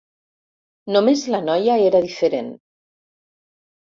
Només 0.95 1.25
la 1.35 1.41
noia 1.49 1.75
era 1.89 2.01
diferent. 2.07 2.51